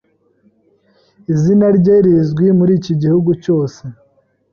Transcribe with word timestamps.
Izina 1.33 1.67
rye 1.77 1.95
rizwi 2.05 2.47
muri 2.57 2.71
iki 2.79 2.93
gihugu 3.01 3.31
cyose. 3.43 3.81